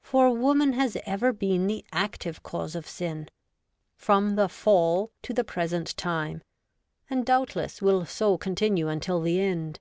[0.00, 3.28] For woman has ever been the active cause of sin,
[3.94, 6.40] from the Fall to the present time,
[7.10, 9.80] and doubtless will so continue until the end.